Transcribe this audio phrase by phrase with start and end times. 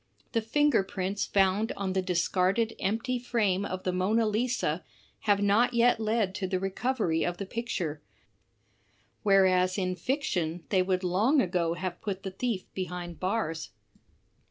[0.31, 4.83] The finger prints found on the discarded empty frame of the Mona Lisa
[5.29, 8.01] have not yet led to the recovery of the picture;
[9.21, 13.69] whereas in fiction they would long ago have put the thief behind bars.